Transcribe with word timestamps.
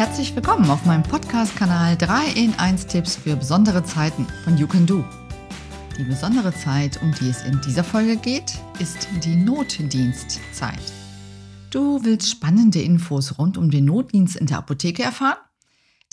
Herzlich 0.00 0.34
willkommen 0.34 0.70
auf 0.70 0.86
meinem 0.86 1.02
Podcast-Kanal 1.02 1.94
3 1.94 2.28
in 2.28 2.54
1 2.54 2.86
Tipps 2.86 3.16
für 3.16 3.36
besondere 3.36 3.84
Zeiten 3.84 4.26
von 4.44 4.56
You 4.56 4.66
Can 4.66 4.86
Do. 4.86 5.04
Die 5.98 6.04
besondere 6.04 6.54
Zeit, 6.54 7.02
um 7.02 7.12
die 7.12 7.28
es 7.28 7.42
in 7.42 7.60
dieser 7.60 7.84
Folge 7.84 8.16
geht, 8.16 8.58
ist 8.78 9.06
die 9.22 9.36
Notdienstzeit. 9.36 10.80
Du 11.68 12.02
willst 12.02 12.30
spannende 12.30 12.80
Infos 12.80 13.36
rund 13.38 13.58
um 13.58 13.70
den 13.70 13.84
Notdienst 13.84 14.36
in 14.36 14.46
der 14.46 14.56
Apotheke 14.56 15.02
erfahren? 15.02 15.36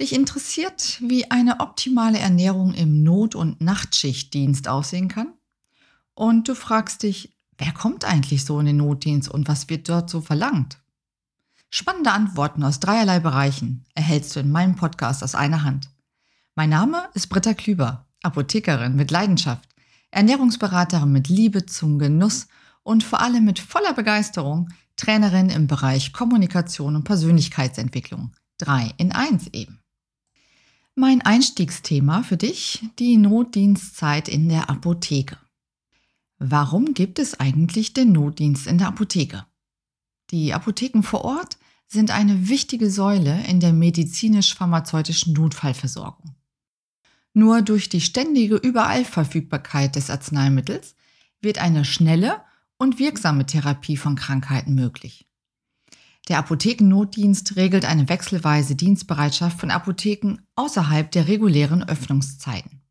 Dich 0.02 0.14
interessiert, 0.14 1.02
wie 1.02 1.32
eine 1.32 1.62
optimale 1.62 2.20
Ernährung 2.20 2.74
im 2.74 3.04
Not- 3.04 3.36
und 3.36 3.62
Nachtschichtdienst 3.62 4.68
aussehen 4.68 5.08
kann? 5.08 5.32
Und 6.14 6.50
du 6.50 6.56
fragst 6.56 7.04
dich, 7.04 7.38
wer 7.58 7.72
kommt 7.72 8.04
eigentlich 8.04 8.44
so 8.44 8.60
in 8.60 8.66
den 8.66 8.78
Notdienst 8.78 9.32
und 9.32 9.48
was 9.48 9.70
wird 9.70 9.88
dort 9.88 10.10
so 10.10 10.20
verlangt? 10.20 10.78
Spannende 11.70 12.12
Antworten 12.12 12.64
aus 12.64 12.80
dreierlei 12.80 13.20
Bereichen 13.20 13.86
erhältst 13.94 14.36
du 14.36 14.40
in 14.40 14.52
meinem 14.52 14.76
Podcast 14.76 15.22
aus 15.24 15.36
einer 15.36 15.64
Hand. 15.64 15.90
Mein 16.56 16.70
Name 16.70 17.10
ist 17.14 17.28
Britta 17.28 17.54
Klüber, 17.54 18.08
Apothekerin 18.24 18.96
mit 18.96 19.12
Leidenschaft, 19.12 19.68
Ernährungsberaterin 20.12 21.12
mit 21.12 21.28
Liebe 21.28 21.66
zum 21.66 22.00
Genuss 22.00 22.48
und 22.84 23.04
vor 23.04 23.20
allem 23.20 23.44
mit 23.44 23.60
voller 23.60 23.94
Begeisterung 23.94 24.70
Trainerin 24.96 25.50
im 25.50 25.68
Bereich 25.68 26.14
Kommunikation 26.14 26.96
und 26.96 27.04
Persönlichkeitsentwicklung. 27.04 28.34
Drei 28.58 28.94
in 28.98 29.12
eins 29.12 29.48
eben. 29.54 29.82
Mein 30.96 31.22
Einstiegsthema 31.22 32.24
für 32.24 32.38
dich, 32.38 32.90
die 32.98 33.18
Notdienstzeit 33.18 34.30
in 34.30 34.50
der 34.50 34.70
Apotheke. 34.70 35.38
Warum 36.40 36.94
gibt 36.94 37.20
es 37.20 37.40
eigentlich 37.40 37.94
den 37.94 38.14
Notdienst 38.14 38.66
in 38.66 38.80
der 38.80 38.88
Apotheke? 38.88 39.46
Die 40.32 40.54
Apotheken 40.54 41.04
vor 41.04 41.24
Ort 41.24 41.58
sind 41.88 42.12
eine 42.12 42.50
wichtige 42.50 42.92
Säule 42.92 43.44
in 43.48 43.60
der 43.60 43.74
medizinisch-pharmazeutischen 43.74 45.34
Notfallversorgung. 45.34 46.36
Nur 47.34 47.62
durch 47.62 47.88
die 47.88 48.02
ständige 48.02 48.56
Überallverfügbarkeit 48.56 49.96
des 49.96 50.10
Arzneimittels 50.10 50.96
wird 51.42 51.60
eine 51.60 51.86
schnelle 51.86 52.42
und 52.78 53.00
wirksame 53.00 53.46
Therapie 53.46 53.98
von 53.98 54.16
Krankheiten 54.16 54.76
möglich. 54.76 55.28
Der 56.28 56.40
Apothekennotdienst 56.40 57.56
regelt 57.56 57.86
eine 57.86 58.10
wechselweise 58.10 58.76
Dienstbereitschaft 58.76 59.60
von 59.60 59.72
Apotheken 59.72 60.40
außerhalb 60.56 61.10
der 61.12 61.28
regulären 61.28 61.88
Öffnungszeiten. 61.88 62.82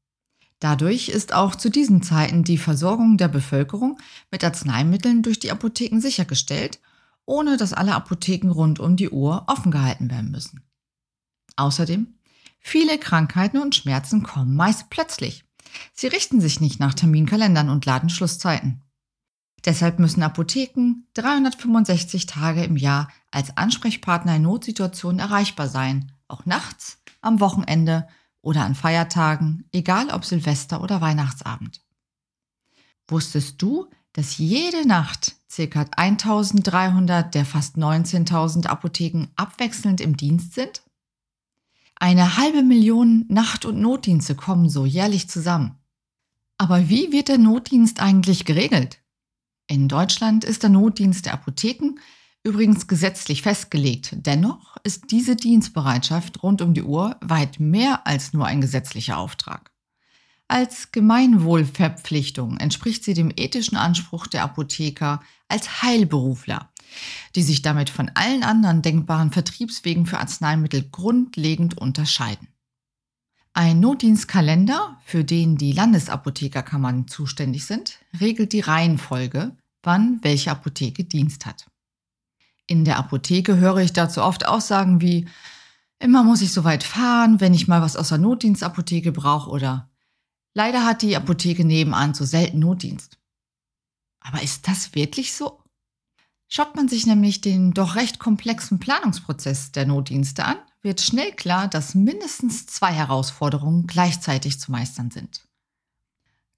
Dadurch 0.58 1.10
ist 1.10 1.34
auch 1.34 1.54
zu 1.54 1.68
diesen 1.68 2.02
Zeiten 2.02 2.42
die 2.42 2.56
Versorgung 2.56 3.18
der 3.18 3.28
Bevölkerung 3.28 3.98
mit 4.30 4.42
Arzneimitteln 4.42 5.22
durch 5.22 5.38
die 5.38 5.50
Apotheken 5.50 6.00
sichergestellt 6.00 6.80
ohne 7.26 7.56
dass 7.56 7.72
alle 7.72 7.94
Apotheken 7.94 8.50
rund 8.50 8.80
um 8.80 8.96
die 8.96 9.10
Uhr 9.10 9.44
offen 9.48 9.70
gehalten 9.70 10.10
werden 10.10 10.30
müssen. 10.30 10.62
Außerdem, 11.56 12.14
viele 12.60 12.98
Krankheiten 12.98 13.58
und 13.58 13.74
Schmerzen 13.74 14.22
kommen 14.22 14.54
meist 14.54 14.88
plötzlich. 14.90 15.44
Sie 15.92 16.06
richten 16.06 16.40
sich 16.40 16.60
nicht 16.60 16.80
nach 16.80 16.94
Terminkalendern 16.94 17.68
und 17.68 17.84
Ladenschlusszeiten. 17.84 18.82
Deshalb 19.64 19.98
müssen 19.98 20.22
Apotheken 20.22 21.06
365 21.14 22.26
Tage 22.26 22.62
im 22.62 22.76
Jahr 22.76 23.08
als 23.32 23.56
Ansprechpartner 23.56 24.36
in 24.36 24.42
Notsituationen 24.42 25.18
erreichbar 25.18 25.68
sein, 25.68 26.12
auch 26.28 26.46
nachts, 26.46 27.02
am 27.20 27.40
Wochenende 27.40 28.06
oder 28.42 28.62
an 28.62 28.76
Feiertagen, 28.76 29.68
egal 29.72 30.10
ob 30.10 30.24
Silvester 30.24 30.80
oder 30.80 31.00
Weihnachtsabend. 31.00 31.82
Wusstest 33.08 33.60
du, 33.60 33.90
dass 34.16 34.38
jede 34.38 34.88
Nacht 34.88 35.36
ca. 35.54 35.84
1300 35.94 37.34
der 37.34 37.44
fast 37.44 37.76
19.000 37.76 38.66
Apotheken 38.66 39.26
abwechselnd 39.36 40.00
im 40.00 40.16
Dienst 40.16 40.54
sind? 40.54 40.82
Eine 41.96 42.38
halbe 42.38 42.62
Million 42.62 43.26
Nacht- 43.28 43.66
und 43.66 43.78
Notdienste 43.78 44.34
kommen 44.34 44.70
so 44.70 44.86
jährlich 44.86 45.28
zusammen. 45.28 45.76
Aber 46.56 46.88
wie 46.88 47.12
wird 47.12 47.28
der 47.28 47.36
Notdienst 47.36 48.00
eigentlich 48.00 48.46
geregelt? 48.46 49.02
In 49.66 49.86
Deutschland 49.86 50.44
ist 50.44 50.62
der 50.62 50.70
Notdienst 50.70 51.26
der 51.26 51.34
Apotheken 51.34 51.96
übrigens 52.42 52.86
gesetzlich 52.86 53.42
festgelegt. 53.42 54.14
Dennoch 54.14 54.78
ist 54.82 55.10
diese 55.10 55.36
Dienstbereitschaft 55.36 56.42
rund 56.42 56.62
um 56.62 56.72
die 56.72 56.84
Uhr 56.84 57.16
weit 57.20 57.60
mehr 57.60 58.06
als 58.06 58.32
nur 58.32 58.46
ein 58.46 58.62
gesetzlicher 58.62 59.18
Auftrag. 59.18 59.75
Als 60.48 60.92
Gemeinwohlverpflichtung 60.92 62.56
entspricht 62.58 63.02
sie 63.02 63.14
dem 63.14 63.32
ethischen 63.34 63.76
Anspruch 63.76 64.26
der 64.28 64.44
Apotheker 64.44 65.20
als 65.48 65.82
Heilberufler, 65.82 66.70
die 67.34 67.42
sich 67.42 67.62
damit 67.62 67.90
von 67.90 68.10
allen 68.14 68.44
anderen 68.44 68.80
denkbaren 68.80 69.32
Vertriebswegen 69.32 70.06
für 70.06 70.18
Arzneimittel 70.18 70.88
grundlegend 70.88 71.76
unterscheiden. 71.76 72.48
Ein 73.54 73.80
Notdienstkalender, 73.80 75.00
für 75.04 75.24
den 75.24 75.56
die 75.56 75.72
Landesapothekerkammern 75.72 77.08
zuständig 77.08 77.64
sind, 77.64 77.98
regelt 78.20 78.52
die 78.52 78.60
Reihenfolge, 78.60 79.56
wann 79.82 80.20
welche 80.22 80.50
Apotheke 80.50 81.04
Dienst 81.04 81.46
hat. 81.46 81.66
In 82.66 82.84
der 82.84 82.98
Apotheke 82.98 83.56
höre 83.56 83.78
ich 83.78 83.92
dazu 83.92 84.22
oft 84.22 84.46
Aussagen 84.46 85.00
wie 85.00 85.26
Immer 85.98 86.24
muss 86.24 86.42
ich 86.42 86.52
so 86.52 86.64
weit 86.64 86.84
fahren, 86.84 87.40
wenn 87.40 87.54
ich 87.54 87.68
mal 87.68 87.80
was 87.80 87.96
aus 87.96 88.10
der 88.10 88.18
Notdienstapotheke 88.18 89.12
brauche 89.12 89.48
oder 89.48 89.88
Leider 90.56 90.86
hat 90.86 91.02
die 91.02 91.14
Apotheke 91.14 91.66
nebenan 91.66 92.14
so 92.14 92.24
selten 92.24 92.60
Notdienst. 92.60 93.18
Aber 94.20 94.42
ist 94.42 94.66
das 94.66 94.94
wirklich 94.94 95.34
so? 95.34 95.62
Schaut 96.48 96.74
man 96.74 96.88
sich 96.88 97.04
nämlich 97.04 97.42
den 97.42 97.74
doch 97.74 97.94
recht 97.94 98.18
komplexen 98.18 98.78
Planungsprozess 98.78 99.72
der 99.72 99.84
Notdienste 99.84 100.46
an, 100.46 100.56
wird 100.80 101.02
schnell 101.02 101.32
klar, 101.32 101.68
dass 101.68 101.94
mindestens 101.94 102.64
zwei 102.64 102.90
Herausforderungen 102.90 103.86
gleichzeitig 103.86 104.58
zu 104.58 104.72
meistern 104.72 105.10
sind. 105.10 105.46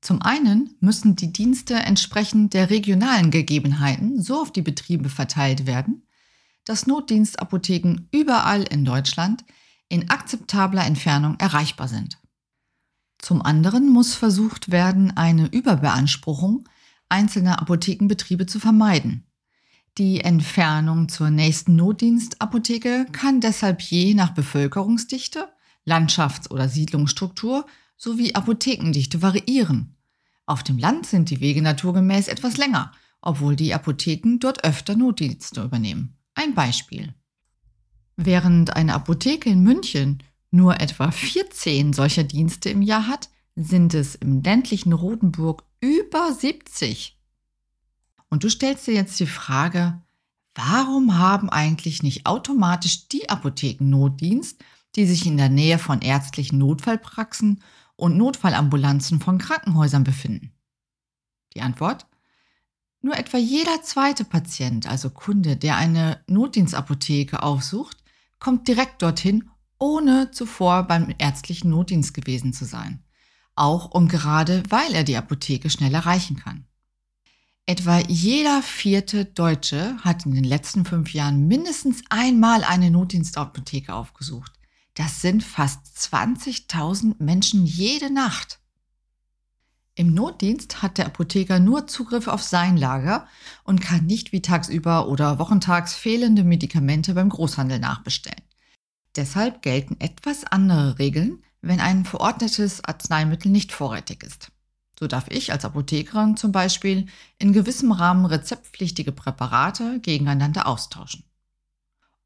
Zum 0.00 0.22
einen 0.22 0.76
müssen 0.78 1.16
die 1.16 1.32
Dienste 1.32 1.74
entsprechend 1.74 2.54
der 2.54 2.70
regionalen 2.70 3.32
Gegebenheiten 3.32 4.22
so 4.22 4.40
auf 4.40 4.52
die 4.52 4.62
Betriebe 4.62 5.08
verteilt 5.08 5.66
werden, 5.66 6.06
dass 6.64 6.86
Notdienstapotheken 6.86 8.06
überall 8.12 8.62
in 8.62 8.84
Deutschland 8.84 9.44
in 9.88 10.08
akzeptabler 10.08 10.86
Entfernung 10.86 11.34
erreichbar 11.40 11.88
sind. 11.88 12.16
Zum 13.18 13.42
anderen 13.42 13.88
muss 13.88 14.14
versucht 14.14 14.70
werden, 14.70 15.16
eine 15.16 15.46
Überbeanspruchung 15.46 16.68
einzelner 17.08 17.60
Apothekenbetriebe 17.60 18.46
zu 18.46 18.60
vermeiden. 18.60 19.24
Die 19.98 20.20
Entfernung 20.20 21.08
zur 21.08 21.30
nächsten 21.30 21.74
Notdienstapotheke 21.74 23.06
kann 23.10 23.40
deshalb 23.40 23.80
je 23.80 24.14
nach 24.14 24.30
Bevölkerungsdichte, 24.30 25.48
Landschafts- 25.84 26.50
oder 26.50 26.68
Siedlungsstruktur 26.68 27.66
sowie 27.96 28.34
Apothekendichte 28.34 29.22
variieren. 29.22 29.96
Auf 30.46 30.62
dem 30.62 30.78
Land 30.78 31.06
sind 31.06 31.30
die 31.30 31.40
Wege 31.40 31.62
naturgemäß 31.62 32.28
etwas 32.28 32.56
länger, 32.56 32.92
obwohl 33.20 33.56
die 33.56 33.74
Apotheken 33.74 34.38
dort 34.38 34.64
öfter 34.64 34.94
Notdienste 34.94 35.62
übernehmen. 35.62 36.16
Ein 36.34 36.54
Beispiel. 36.54 37.14
Während 38.16 38.76
eine 38.76 38.94
Apotheke 38.94 39.50
in 39.50 39.62
München 39.62 40.22
nur 40.50 40.80
etwa 40.80 41.10
14 41.10 41.92
solcher 41.92 42.24
Dienste 42.24 42.70
im 42.70 42.82
Jahr 42.82 43.06
hat, 43.06 43.28
sind 43.54 43.94
es 43.94 44.14
im 44.14 44.42
ländlichen 44.42 44.92
Rotenburg 44.92 45.64
über 45.80 46.32
70. 46.32 47.18
Und 48.30 48.44
du 48.44 48.50
stellst 48.50 48.86
dir 48.86 48.94
jetzt 48.94 49.18
die 49.20 49.26
Frage, 49.26 50.00
warum 50.54 51.18
haben 51.18 51.50
eigentlich 51.50 52.02
nicht 52.02 52.26
automatisch 52.26 53.08
die 53.08 53.28
Apotheken 53.28 53.90
Notdienst, 53.90 54.62
die 54.96 55.06
sich 55.06 55.26
in 55.26 55.36
der 55.36 55.48
Nähe 55.48 55.78
von 55.78 56.02
ärztlichen 56.02 56.58
Notfallpraxen 56.58 57.62
und 57.96 58.16
Notfallambulanzen 58.16 59.20
von 59.20 59.38
Krankenhäusern 59.38 60.04
befinden? 60.04 60.52
Die 61.54 61.62
Antwort? 61.62 62.06
Nur 63.00 63.16
etwa 63.16 63.38
jeder 63.38 63.82
zweite 63.82 64.24
Patient, 64.24 64.86
also 64.86 65.10
Kunde, 65.10 65.56
der 65.56 65.76
eine 65.76 66.22
Notdienstapotheke 66.26 67.42
aufsucht, 67.42 67.96
kommt 68.40 68.66
direkt 68.66 69.02
dorthin 69.02 69.50
ohne 69.78 70.30
zuvor 70.30 70.84
beim 70.84 71.14
ärztlichen 71.18 71.70
Notdienst 71.70 72.14
gewesen 72.14 72.52
zu 72.52 72.64
sein. 72.64 73.02
Auch 73.54 73.86
und 73.86 74.08
gerade, 74.08 74.62
weil 74.68 74.94
er 74.94 75.04
die 75.04 75.16
Apotheke 75.16 75.70
schnell 75.70 75.94
erreichen 75.94 76.36
kann. 76.36 76.66
Etwa 77.66 77.98
jeder 77.98 78.62
vierte 78.62 79.26
Deutsche 79.26 79.98
hat 80.02 80.24
in 80.24 80.34
den 80.34 80.44
letzten 80.44 80.86
fünf 80.86 81.12
Jahren 81.12 81.48
mindestens 81.48 82.02
einmal 82.08 82.64
eine 82.64 82.90
Notdienstapotheke 82.90 83.92
aufgesucht. 83.92 84.52
Das 84.94 85.20
sind 85.20 85.44
fast 85.44 85.86
20.000 85.98 87.16
Menschen 87.18 87.66
jede 87.66 88.10
Nacht. 88.12 88.58
Im 89.94 90.14
Notdienst 90.14 90.80
hat 90.80 90.96
der 90.96 91.06
Apotheker 91.06 91.60
nur 91.60 91.86
Zugriff 91.86 92.26
auf 92.26 92.42
sein 92.42 92.76
Lager 92.76 93.26
und 93.64 93.80
kann 93.80 94.06
nicht 94.06 94.32
wie 94.32 94.40
tagsüber 94.40 95.08
oder 95.08 95.38
wochentags 95.38 95.94
fehlende 95.94 96.44
Medikamente 96.44 97.14
beim 97.14 97.28
Großhandel 97.28 97.80
nachbestellen. 97.80 98.47
Deshalb 99.18 99.62
gelten 99.62 99.96
etwas 99.98 100.44
andere 100.44 101.00
Regeln, 101.00 101.42
wenn 101.60 101.80
ein 101.80 102.04
verordnetes 102.04 102.84
Arzneimittel 102.84 103.50
nicht 103.50 103.72
vorrätig 103.72 104.22
ist. 104.22 104.52
So 104.96 105.08
darf 105.08 105.26
ich 105.28 105.50
als 105.50 105.64
Apothekerin 105.64 106.36
zum 106.36 106.52
Beispiel 106.52 107.06
in 107.36 107.52
gewissem 107.52 107.90
Rahmen 107.90 108.26
rezeptpflichtige 108.26 109.10
Präparate 109.10 109.98
gegeneinander 109.98 110.68
austauschen. 110.68 111.24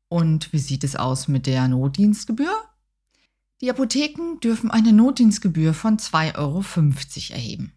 Und 0.09 0.53
wie 0.53 0.59
sieht 0.59 0.85
es 0.85 0.95
aus 0.95 1.29
mit 1.29 1.47
der 1.47 1.67
Notdienstgebühr? 1.67 2.55
Die 3.63 3.71
Apotheken 3.71 4.39
dürfen 4.41 4.71
eine 4.71 4.93
Notdienstgebühr 4.93 5.73
von 5.73 5.97
2,50 5.97 6.37
Euro 6.37 6.63
erheben. 7.35 7.73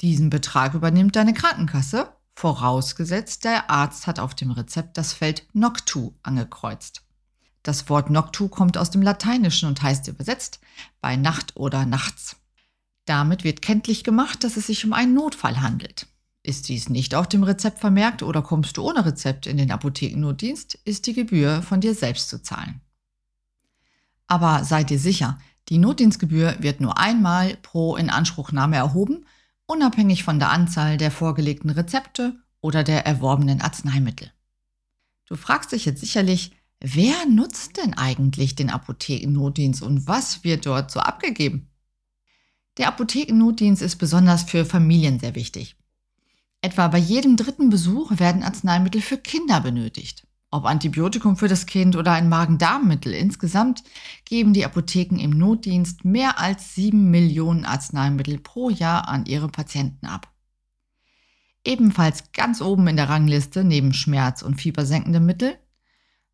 Diesen 0.00 0.30
Betrag 0.30 0.72
übernimmt 0.72 1.16
deine 1.16 1.34
Krankenkasse, 1.34 2.08
vorausgesetzt 2.34 3.44
der 3.44 3.68
Arzt 3.68 4.06
hat 4.06 4.18
auf 4.18 4.34
dem 4.34 4.52
Rezept 4.52 4.96
das 4.96 5.12
Feld 5.12 5.46
Noctu 5.52 6.14
angekreuzt. 6.22 7.03
Das 7.64 7.88
Wort 7.88 8.10
Noctu 8.10 8.48
kommt 8.48 8.76
aus 8.76 8.90
dem 8.90 9.00
Lateinischen 9.00 9.68
und 9.68 9.82
heißt 9.82 10.06
übersetzt 10.06 10.60
bei 11.00 11.16
Nacht 11.16 11.56
oder 11.56 11.86
nachts. 11.86 12.36
Damit 13.06 13.42
wird 13.42 13.62
kenntlich 13.62 14.04
gemacht, 14.04 14.44
dass 14.44 14.58
es 14.58 14.66
sich 14.66 14.84
um 14.84 14.92
einen 14.92 15.14
Notfall 15.14 15.60
handelt. 15.62 16.06
Ist 16.42 16.68
dies 16.68 16.90
nicht 16.90 17.14
auf 17.14 17.26
dem 17.26 17.42
Rezept 17.42 17.78
vermerkt 17.78 18.22
oder 18.22 18.42
kommst 18.42 18.76
du 18.76 18.82
ohne 18.86 19.06
Rezept 19.06 19.46
in 19.46 19.56
den 19.56 19.70
Apothekennotdienst, 19.70 20.74
ist 20.84 21.06
die 21.06 21.14
Gebühr 21.14 21.62
von 21.62 21.80
dir 21.80 21.94
selbst 21.94 22.28
zu 22.28 22.42
zahlen. 22.42 22.82
Aber 24.26 24.62
seid 24.62 24.90
dir 24.90 24.98
sicher, 24.98 25.38
die 25.70 25.78
Notdienstgebühr 25.78 26.56
wird 26.58 26.82
nur 26.82 26.98
einmal 26.98 27.56
pro 27.62 27.96
Inanspruchnahme 27.96 28.76
erhoben, 28.76 29.24
unabhängig 29.64 30.22
von 30.22 30.38
der 30.38 30.50
Anzahl 30.50 30.98
der 30.98 31.10
vorgelegten 31.10 31.70
Rezepte 31.70 32.36
oder 32.60 32.84
der 32.84 33.06
erworbenen 33.06 33.62
Arzneimittel. 33.62 34.30
Du 35.26 35.36
fragst 35.36 35.72
dich 35.72 35.86
jetzt 35.86 36.00
sicherlich, 36.00 36.52
wer 36.84 37.26
nutzt 37.26 37.78
denn 37.78 37.94
eigentlich 37.94 38.54
den 38.54 38.68
Apothekennotdienst 38.68 39.82
und 39.82 40.06
was 40.06 40.44
wird 40.44 40.66
dort 40.66 40.90
so 40.90 41.00
abgegeben? 41.00 41.70
Der 42.76 42.88
Apothekennotdienst 42.88 43.80
ist 43.80 43.96
besonders 43.96 44.42
für 44.42 44.66
Familien 44.66 45.18
sehr 45.18 45.34
wichtig. 45.34 45.76
Etwa 46.60 46.88
bei 46.88 46.98
jedem 46.98 47.36
dritten 47.36 47.70
Besuch 47.70 48.18
werden 48.18 48.42
Arzneimittel 48.42 49.00
für 49.00 49.16
Kinder 49.16 49.60
benötigt. 49.60 50.26
Ob 50.50 50.66
Antibiotikum 50.66 51.36
für 51.36 51.48
das 51.48 51.66
Kind 51.66 51.96
oder 51.96 52.12
ein 52.12 52.28
Magen-Darm-Mittel, 52.28 53.12
insgesamt 53.12 53.82
geben 54.24 54.52
die 54.52 54.64
Apotheken 54.64 55.18
im 55.18 55.30
Notdienst 55.30 56.04
mehr 56.04 56.38
als 56.38 56.74
sieben 56.74 57.10
Millionen 57.10 57.64
Arzneimittel 57.64 58.38
pro 58.38 58.70
Jahr 58.70 59.08
an 59.08 59.26
ihre 59.26 59.48
Patienten 59.48 60.06
ab. 60.06 60.32
Ebenfalls 61.64 62.32
ganz 62.32 62.60
oben 62.60 62.86
in 62.88 62.96
der 62.96 63.08
Rangliste 63.08 63.64
neben 63.64 63.94
Schmerz- 63.94 64.42
und 64.42 64.60
fiebersenkende 64.60 65.18
Mittel, 65.18 65.58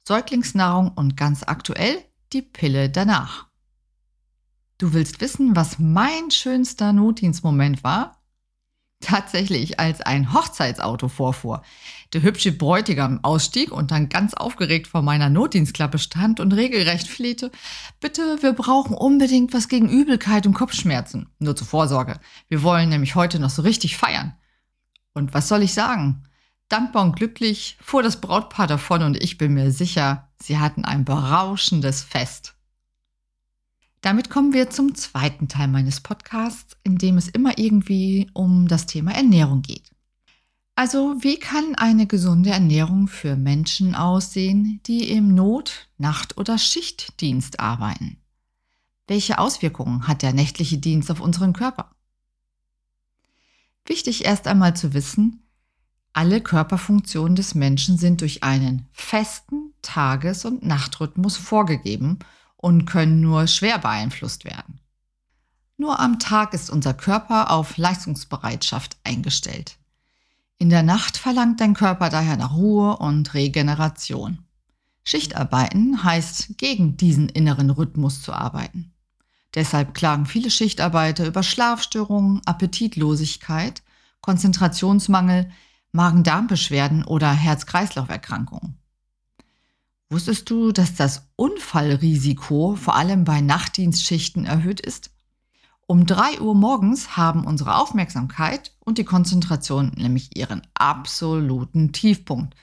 Säuglingsnahrung 0.06 0.92
und 0.92 1.16
ganz 1.16 1.42
aktuell 1.44 2.02
die 2.32 2.42
Pille 2.42 2.90
danach. 2.90 3.46
Du 4.78 4.92
willst 4.92 5.20
wissen, 5.20 5.56
was 5.56 5.78
mein 5.78 6.30
schönster 6.30 6.92
Notdienstmoment 6.92 7.84
war? 7.84 8.20
tatsächlich 9.00 9.80
als 9.80 10.00
ein 10.02 10.32
Hochzeitsauto 10.32 11.08
vorfuhr. 11.08 11.62
Der 12.12 12.22
hübsche 12.22 12.52
Bräutigam 12.52 13.20
ausstieg 13.22 13.72
und 13.72 13.90
dann 13.90 14.08
ganz 14.08 14.34
aufgeregt 14.34 14.86
vor 14.86 15.02
meiner 15.02 15.30
Notdienstklappe 15.30 15.98
stand 15.98 16.38
und 16.38 16.52
regelrecht 16.52 17.08
flehte, 17.08 17.50
bitte, 18.00 18.38
wir 18.42 18.52
brauchen 18.52 18.94
unbedingt 18.94 19.52
was 19.54 19.68
gegen 19.68 19.88
Übelkeit 19.88 20.46
und 20.46 20.54
Kopfschmerzen. 20.54 21.28
Nur 21.38 21.56
zur 21.56 21.66
Vorsorge. 21.66 22.20
Wir 22.48 22.62
wollen 22.62 22.88
nämlich 22.88 23.14
heute 23.14 23.40
noch 23.40 23.50
so 23.50 23.62
richtig 23.62 23.96
feiern. 23.96 24.34
Und 25.14 25.34
was 25.34 25.48
soll 25.48 25.62
ich 25.62 25.74
sagen? 25.74 26.24
Dankbar 26.70 27.02
und 27.02 27.16
glücklich 27.16 27.76
fuhr 27.80 28.00
das 28.04 28.20
Brautpaar 28.20 28.68
davon 28.68 29.02
und 29.02 29.16
ich 29.20 29.38
bin 29.38 29.54
mir 29.54 29.72
sicher, 29.72 30.30
sie 30.40 30.58
hatten 30.58 30.84
ein 30.84 31.04
berauschendes 31.04 32.04
Fest. 32.04 32.54
Damit 34.02 34.30
kommen 34.30 34.52
wir 34.52 34.70
zum 34.70 34.94
zweiten 34.94 35.48
Teil 35.48 35.66
meines 35.66 36.00
Podcasts, 36.00 36.76
in 36.84 36.96
dem 36.96 37.18
es 37.18 37.26
immer 37.26 37.58
irgendwie 37.58 38.30
um 38.34 38.68
das 38.68 38.86
Thema 38.86 39.10
Ernährung 39.10 39.62
geht. 39.62 39.90
Also 40.76 41.16
wie 41.18 41.40
kann 41.40 41.74
eine 41.74 42.06
gesunde 42.06 42.50
Ernährung 42.50 43.08
für 43.08 43.34
Menschen 43.34 43.96
aussehen, 43.96 44.80
die 44.86 45.10
im 45.10 45.34
Not-, 45.34 45.88
Nacht- 45.98 46.38
oder 46.38 46.56
Schichtdienst 46.56 47.58
arbeiten? 47.58 48.18
Welche 49.08 49.40
Auswirkungen 49.40 50.06
hat 50.06 50.22
der 50.22 50.32
nächtliche 50.32 50.78
Dienst 50.78 51.10
auf 51.10 51.20
unseren 51.20 51.52
Körper? 51.52 51.90
Wichtig 53.84 54.24
erst 54.24 54.46
einmal 54.46 54.76
zu 54.76 54.94
wissen, 54.94 55.42
alle 56.12 56.40
Körperfunktionen 56.40 57.36
des 57.36 57.54
Menschen 57.54 57.96
sind 57.96 58.20
durch 58.20 58.42
einen 58.42 58.88
festen 58.92 59.72
Tages- 59.82 60.44
und 60.44 60.64
Nachtrhythmus 60.64 61.36
vorgegeben 61.36 62.18
und 62.56 62.84
können 62.84 63.20
nur 63.20 63.46
schwer 63.46 63.78
beeinflusst 63.78 64.44
werden. 64.44 64.80
Nur 65.76 65.98
am 65.98 66.18
Tag 66.18 66.52
ist 66.52 66.68
unser 66.68 66.92
Körper 66.92 67.50
auf 67.50 67.78
Leistungsbereitschaft 67.78 68.98
eingestellt. 69.02 69.78
In 70.58 70.68
der 70.68 70.82
Nacht 70.82 71.16
verlangt 71.16 71.60
dein 71.60 71.72
Körper 71.72 72.10
daher 72.10 72.36
nach 72.36 72.54
Ruhe 72.54 72.98
und 72.98 73.32
Regeneration. 73.32 74.44
Schichtarbeiten 75.04 76.04
heißt, 76.04 76.58
gegen 76.58 76.98
diesen 76.98 77.30
inneren 77.30 77.70
Rhythmus 77.70 78.20
zu 78.20 78.34
arbeiten. 78.34 78.92
Deshalb 79.54 79.94
klagen 79.94 80.26
viele 80.26 80.50
Schichtarbeiter 80.50 81.26
über 81.26 81.42
Schlafstörungen, 81.42 82.42
Appetitlosigkeit, 82.44 83.82
Konzentrationsmangel, 84.20 85.50
Magen-Darm-Beschwerden 85.92 87.04
oder 87.04 87.32
Herz-Kreislauf-Erkrankungen. 87.32 88.76
Wusstest 90.08 90.50
du, 90.50 90.72
dass 90.72 90.94
das 90.94 91.28
Unfallrisiko 91.36 92.76
vor 92.76 92.96
allem 92.96 93.24
bei 93.24 93.40
Nachtdienstschichten 93.40 94.44
erhöht 94.44 94.80
ist? 94.80 95.10
Um 95.86 96.06
3 96.06 96.40
Uhr 96.40 96.54
morgens 96.54 97.16
haben 97.16 97.44
unsere 97.44 97.76
Aufmerksamkeit 97.76 98.72
und 98.80 98.98
die 98.98 99.04
Konzentration 99.04 99.92
nämlich 99.96 100.36
ihren 100.36 100.62
absoluten 100.74 101.92
Tiefpunkt, 101.92 102.54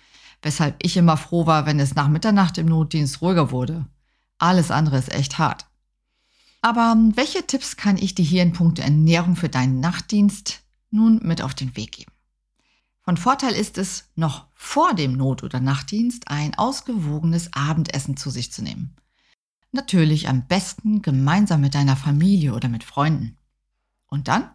weshalb 0.41 0.75
ich 0.81 0.95
immer 0.95 1.17
froh 1.17 1.45
war, 1.45 1.65
wenn 1.65 1.79
es 1.79 1.95
nach 1.95 2.07
Mitternacht 2.07 2.57
im 2.57 2.67
Notdienst 2.67 3.21
ruhiger 3.21 3.51
wurde. 3.51 3.85
Alles 4.37 4.71
andere 4.71 4.97
ist 4.97 5.13
echt 5.13 5.37
hart. 5.37 5.65
Aber 6.61 6.95
welche 7.15 7.45
Tipps 7.45 7.75
kann 7.77 7.97
ich 7.97 8.15
dir 8.15 8.25
hier 8.25 8.43
in 8.43 8.53
puncto 8.53 8.81
Ernährung 8.81 9.35
für 9.35 9.49
deinen 9.49 9.79
Nachtdienst 9.79 10.61
nun 10.91 11.19
mit 11.23 11.41
auf 11.41 11.53
den 11.53 11.75
Weg 11.75 11.93
geben? 11.93 12.11
Von 13.07 13.15
Vorteil 13.15 13.53
ist 13.53 13.77
es, 13.77 14.09
noch 14.17 14.47
vor 14.53 14.93
dem 14.93 15.13
Not- 15.13 15.41
oder 15.41 15.61
Nachtdienst 15.61 16.27
ein 16.27 16.55
ausgewogenes 16.55 17.53
Abendessen 17.53 18.17
zu 18.17 18.29
sich 18.29 18.51
zu 18.51 18.61
nehmen. 18.61 18.97
Natürlich 19.71 20.27
am 20.27 20.45
besten 20.45 21.01
gemeinsam 21.01 21.61
mit 21.61 21.73
deiner 21.73 21.95
Familie 21.95 22.53
oder 22.53 22.67
mit 22.67 22.83
Freunden. 22.83 23.37
Und 24.07 24.27
dann? 24.27 24.51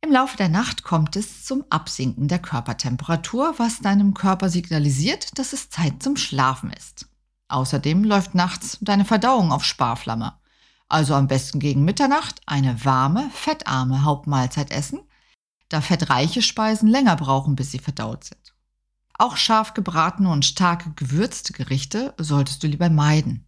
Im 0.00 0.10
Laufe 0.10 0.38
der 0.38 0.48
Nacht 0.48 0.82
kommt 0.82 1.14
es 1.14 1.44
zum 1.44 1.62
Absinken 1.68 2.26
der 2.26 2.38
Körpertemperatur, 2.38 3.52
was 3.58 3.80
deinem 3.80 4.14
Körper 4.14 4.48
signalisiert, 4.48 5.38
dass 5.38 5.52
es 5.52 5.68
Zeit 5.68 6.02
zum 6.02 6.16
Schlafen 6.16 6.72
ist. 6.72 7.06
Außerdem 7.48 8.02
läuft 8.02 8.34
nachts 8.34 8.78
deine 8.80 9.04
Verdauung 9.04 9.52
auf 9.52 9.66
Sparflamme. 9.66 10.32
Also 10.88 11.14
am 11.14 11.28
besten 11.28 11.58
gegen 11.58 11.84
Mitternacht 11.84 12.40
eine 12.46 12.86
warme, 12.86 13.28
fettarme 13.30 14.04
Hauptmahlzeit 14.04 14.70
essen 14.70 15.00
da 15.68 15.80
fettreiche 15.80 16.42
Speisen 16.42 16.88
länger 16.88 17.16
brauchen, 17.16 17.56
bis 17.56 17.70
sie 17.70 17.78
verdaut 17.78 18.24
sind. 18.24 18.54
Auch 19.18 19.36
scharf 19.36 19.74
gebratene 19.74 20.30
und 20.30 20.44
stark 20.44 20.96
gewürzte 20.96 21.52
Gerichte 21.52 22.14
solltest 22.18 22.62
du 22.62 22.68
lieber 22.68 22.88
meiden. 22.88 23.46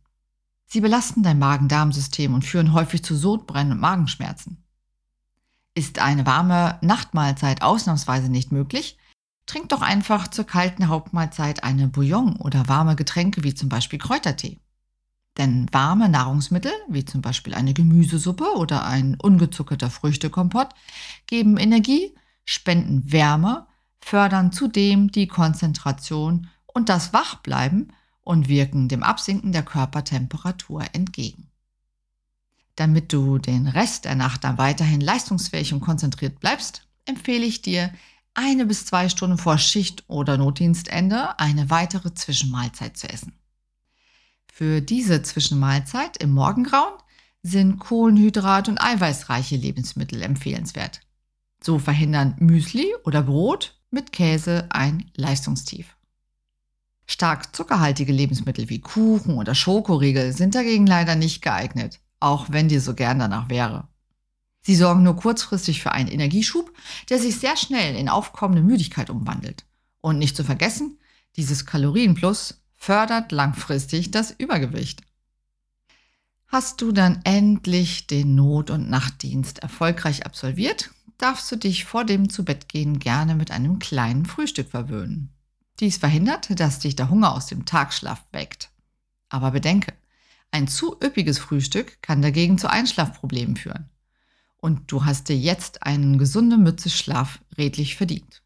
Sie 0.66 0.80
belasten 0.80 1.22
dein 1.22 1.38
Magen-Darm-System 1.38 2.34
und 2.34 2.44
führen 2.44 2.72
häufig 2.72 3.02
zu 3.02 3.16
Sodbrennen 3.16 3.72
und 3.72 3.80
Magenschmerzen. 3.80 4.64
Ist 5.74 5.98
eine 5.98 6.26
warme 6.26 6.78
Nachtmahlzeit 6.82 7.62
ausnahmsweise 7.62 8.28
nicht 8.28 8.52
möglich, 8.52 8.98
trink 9.46 9.68
doch 9.68 9.82
einfach 9.82 10.28
zur 10.28 10.44
kalten 10.44 10.88
Hauptmahlzeit 10.88 11.64
eine 11.64 11.88
Bouillon 11.88 12.36
oder 12.36 12.68
warme 12.68 12.96
Getränke 12.96 13.42
wie 13.42 13.54
zum 13.54 13.68
Beispiel 13.68 13.98
Kräutertee. 13.98 14.58
Denn 15.40 15.72
warme 15.72 16.10
Nahrungsmittel, 16.10 16.70
wie 16.86 17.06
zum 17.06 17.22
Beispiel 17.22 17.54
eine 17.54 17.72
Gemüsesuppe 17.72 18.58
oder 18.58 18.84
ein 18.84 19.16
ungezuckerter 19.18 19.88
Früchtekompott, 19.88 20.68
geben 21.26 21.56
Energie, 21.56 22.14
spenden 22.44 23.10
Wärme, 23.10 23.66
fördern 24.02 24.52
zudem 24.52 25.10
die 25.10 25.28
Konzentration 25.28 26.48
und 26.66 26.90
das 26.90 27.14
Wachbleiben 27.14 27.94
und 28.20 28.48
wirken 28.50 28.88
dem 28.88 29.02
Absinken 29.02 29.52
der 29.52 29.62
Körpertemperatur 29.62 30.84
entgegen. 30.92 31.48
Damit 32.76 33.10
du 33.10 33.38
den 33.38 33.66
Rest 33.66 34.04
der 34.04 34.16
Nacht 34.16 34.44
dann 34.44 34.58
weiterhin 34.58 35.00
leistungsfähig 35.00 35.72
und 35.72 35.80
konzentriert 35.80 36.38
bleibst, 36.38 36.86
empfehle 37.06 37.46
ich 37.46 37.62
dir, 37.62 37.94
eine 38.34 38.66
bis 38.66 38.84
zwei 38.84 39.08
Stunden 39.08 39.38
vor 39.38 39.56
Schicht- 39.56 40.04
oder 40.06 40.36
Notdienstende 40.36 41.40
eine 41.40 41.70
weitere 41.70 42.12
Zwischenmahlzeit 42.12 42.98
zu 42.98 43.08
essen. 43.08 43.39
Für 44.60 44.82
diese 44.82 45.22
Zwischenmahlzeit 45.22 46.18
im 46.18 46.32
Morgengrauen 46.32 46.92
sind 47.42 47.78
Kohlenhydrat- 47.80 48.68
und 48.68 48.78
eiweißreiche 48.78 49.56
Lebensmittel 49.56 50.20
empfehlenswert. 50.20 51.00
So 51.64 51.78
verhindern 51.78 52.34
Müsli 52.40 52.94
oder 53.04 53.22
Brot 53.22 53.80
mit 53.90 54.12
Käse 54.12 54.66
ein 54.68 55.10
Leistungstief. 55.16 55.96
Stark 57.06 57.56
zuckerhaltige 57.56 58.12
Lebensmittel 58.12 58.68
wie 58.68 58.82
Kuchen 58.82 59.38
oder 59.38 59.54
Schokoriegel 59.54 60.34
sind 60.34 60.54
dagegen 60.54 60.86
leider 60.86 61.14
nicht 61.14 61.40
geeignet, 61.40 61.98
auch 62.20 62.48
wenn 62.50 62.68
dir 62.68 62.82
so 62.82 62.92
gern 62.92 63.18
danach 63.18 63.48
wäre. 63.48 63.88
Sie 64.60 64.76
sorgen 64.76 65.02
nur 65.02 65.16
kurzfristig 65.16 65.82
für 65.82 65.92
einen 65.92 66.10
Energieschub, 66.10 66.70
der 67.08 67.18
sich 67.18 67.36
sehr 67.36 67.56
schnell 67.56 67.96
in 67.96 68.10
aufkommende 68.10 68.62
Müdigkeit 68.62 69.08
umwandelt. 69.08 69.64
Und 70.02 70.18
nicht 70.18 70.36
zu 70.36 70.44
vergessen, 70.44 70.98
dieses 71.36 71.64
Kalorienplus 71.64 72.60
fördert 72.80 73.30
langfristig 73.30 74.10
das 74.10 74.30
Übergewicht. 74.30 75.02
Hast 76.46 76.80
du 76.80 76.92
dann 76.92 77.20
endlich 77.24 78.06
den 78.06 78.34
Not- 78.34 78.70
und 78.70 78.88
Nachtdienst 78.88 79.58
erfolgreich 79.58 80.24
absolviert, 80.24 80.90
darfst 81.18 81.52
du 81.52 81.56
dich 81.56 81.84
vor 81.84 82.04
dem 82.04 82.30
Zubettgehen 82.30 82.98
gerne 82.98 83.34
mit 83.34 83.50
einem 83.50 83.78
kleinen 83.78 84.24
Frühstück 84.24 84.70
verwöhnen. 84.70 85.28
Dies 85.78 85.98
verhindert, 85.98 86.58
dass 86.58 86.78
dich 86.78 86.96
der 86.96 87.10
Hunger 87.10 87.34
aus 87.34 87.46
dem 87.46 87.66
Tagschlaf 87.66 88.24
weckt. 88.32 88.70
Aber 89.28 89.50
bedenke, 89.50 89.92
ein 90.50 90.66
zu 90.66 90.96
üppiges 91.04 91.38
Frühstück 91.38 92.02
kann 92.02 92.22
dagegen 92.22 92.58
zu 92.58 92.70
Einschlafproblemen 92.70 93.56
führen. 93.56 93.90
Und 94.56 94.90
du 94.90 95.04
hast 95.04 95.28
dir 95.28 95.36
jetzt 95.36 95.82
einen 95.82 96.18
gesunden 96.18 96.62
Mütze 96.62 96.88
Schlaf 96.88 97.40
redlich 97.58 97.96
verdient. 97.96 98.42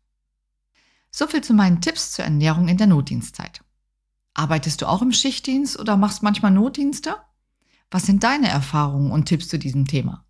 So 1.12 1.28
viel 1.28 1.42
zu 1.42 1.54
meinen 1.54 1.80
Tipps 1.80 2.12
zur 2.12 2.24
Ernährung 2.24 2.66
in 2.66 2.76
der 2.76 2.88
Notdienstzeit. 2.88 3.63
Arbeitest 4.34 4.82
du 4.82 4.86
auch 4.86 5.00
im 5.00 5.12
Schichtdienst 5.12 5.78
oder 5.78 5.96
machst 5.96 6.24
manchmal 6.24 6.50
Notdienste? 6.50 7.14
Was 7.90 8.04
sind 8.06 8.22
deine 8.24 8.48
Erfahrungen 8.48 9.12
und 9.12 9.26
Tipps 9.26 9.46
zu 9.48 9.58
diesem 9.58 9.86
Thema? 9.86 10.24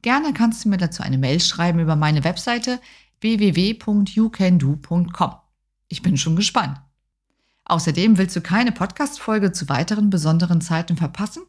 Gerne 0.00 0.32
kannst 0.32 0.64
du 0.64 0.70
mir 0.70 0.78
dazu 0.78 1.02
eine 1.02 1.18
Mail 1.18 1.40
schreiben 1.40 1.78
über 1.78 1.96
meine 1.96 2.24
Webseite 2.24 2.80
www.youcando.com. 3.20 5.34
Ich 5.88 6.00
bin 6.02 6.16
schon 6.16 6.36
gespannt. 6.36 6.80
Außerdem 7.66 8.18
willst 8.18 8.36
du 8.36 8.40
keine 8.40 8.72
Podcast-Folge 8.72 9.52
zu 9.52 9.68
weiteren 9.68 10.10
besonderen 10.10 10.60
Zeiten 10.60 10.96
verpassen? 10.96 11.42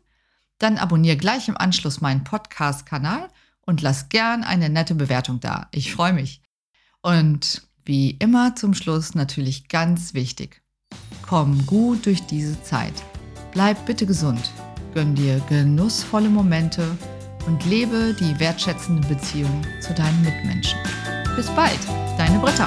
Dann 0.59 0.77
abonniere 0.77 1.17
gleich 1.17 1.49
im 1.49 1.57
Anschluss 1.57 2.01
meinen 2.01 2.23
Podcast-Kanal 2.23 3.29
und 3.61 3.81
lass 3.81 4.09
gern 4.09 4.43
eine 4.43 4.69
nette 4.69 4.95
Bewertung 4.95 5.39
da. 5.39 5.67
Ich 5.71 5.91
freue 5.91 6.13
mich. 6.13 6.41
Und 7.01 7.67
wie 7.83 8.11
immer 8.11 8.55
zum 8.55 8.73
Schluss 8.73 9.15
natürlich 9.15 9.67
ganz 9.67 10.13
wichtig. 10.13 10.64
Komm 11.27 11.65
gut 11.65 12.05
durch 12.05 12.25
diese 12.25 12.61
Zeit. 12.61 12.93
Bleib 13.51 13.85
bitte 13.85 14.05
gesund 14.05 14.51
Gönn 14.95 15.13
dir 15.13 15.41
genussvolle 15.49 16.29
Momente 16.29 16.97
und 17.47 17.65
lebe 17.65 18.15
die 18.17 18.39
wertschätzende 18.39 19.05
Beziehung 19.09 19.61
zu 19.81 19.93
deinen 19.93 20.21
Mitmenschen. 20.23 20.79
Bis 21.35 21.47
bald, 21.49 21.79
deine 22.17 22.39
Britta. 22.39 22.65